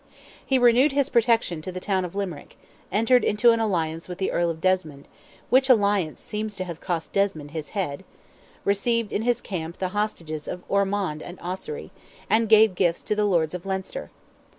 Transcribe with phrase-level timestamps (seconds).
[0.43, 2.57] He renewed his protection to the town of Limerick,
[2.91, 7.51] entered into an alliance with the Earl of Desmond—which alliance seems to have cost Desmond
[7.51, 11.91] his head—received in his camp the hostages of Ormond and Ossory,
[12.31, 14.09] and gave gifts to the lords of Leinster.